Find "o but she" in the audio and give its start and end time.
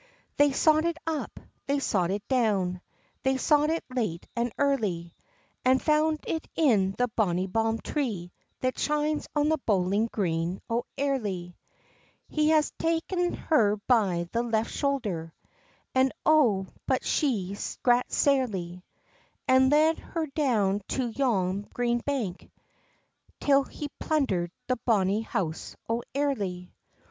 16.25-17.55